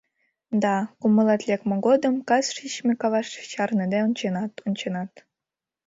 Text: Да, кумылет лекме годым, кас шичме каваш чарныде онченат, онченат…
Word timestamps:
Да, 0.63 0.75
кумылет 0.99 1.41
лекме 1.49 1.75
годым, 1.85 2.15
кас 2.29 2.45
шичме 2.55 2.93
каваш 3.01 3.27
чарныде 3.51 3.99
онченат, 4.07 4.53
онченат… 4.65 5.11